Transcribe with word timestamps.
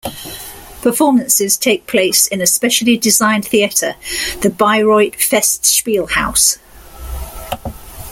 Performances 0.81 1.57
take 1.57 1.85
place 1.85 2.25
in 2.25 2.41
a 2.41 2.47
specially 2.47 2.97
designed 2.97 3.45
theatre, 3.45 3.93
the 4.41 4.49
Bayreuth 4.49 5.13
Festspielhaus. 5.13 6.57